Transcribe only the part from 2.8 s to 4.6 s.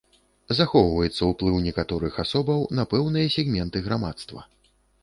на пэўныя сегменты грамадства.